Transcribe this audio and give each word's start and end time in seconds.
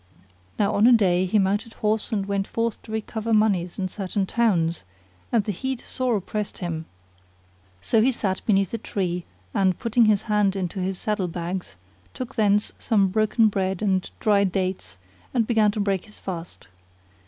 Now 0.57 0.73
on 0.73 0.87
a 0.87 0.91
day 0.91 1.27
he 1.27 1.37
mounted 1.37 1.73
horse 1.73 2.11
and 2.11 2.25
went 2.25 2.47
forth 2.47 2.81
to 2.81 2.91
recover 2.91 3.35
monies 3.35 3.77
in 3.77 3.87
certain 3.87 4.25
towns, 4.25 4.83
and 5.31 5.43
the 5.43 5.51
heat 5.51 5.81
sore 5.85 6.15
oppressed 6.15 6.57
him; 6.57 6.85
so 7.81 8.01
he 8.01 8.11
sat 8.11 8.41
beneath 8.47 8.73
a 8.73 8.79
tree 8.79 9.25
and, 9.53 9.77
putting 9.77 10.05
his 10.05 10.23
hand 10.23 10.55
into 10.55 10.79
his 10.79 10.97
saddle 10.97 11.27
bags, 11.27 11.75
took 12.15 12.33
thence 12.33 12.73
some 12.79 13.09
broken 13.09 13.47
bread 13.47 13.83
and 13.83 14.09
dry 14.19 14.43
dates 14.43 14.97
and 15.35 15.45
began 15.45 15.69
to 15.69 15.79
break 15.79 16.05
his 16.05 16.17
fast. 16.17 16.67